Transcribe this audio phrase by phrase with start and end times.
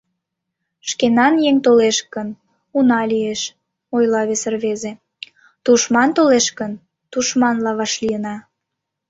[0.89, 2.29] —Шкенан еҥ толеш гын,
[2.77, 3.41] уна лиеш,—
[3.95, 4.91] ойла вес рвезе,—
[5.63, 6.71] тушман толеш гын,
[7.11, 8.35] тушманла вашлийына.